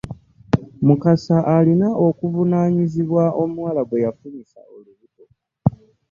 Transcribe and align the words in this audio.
Mukasa 0.85 1.37
alina 1.57 1.87
okuvunaanyizibwa 2.07 3.23
omuwala 3.41 3.81
gweyafunyisa 3.89 4.59
olubuto. 4.75 5.25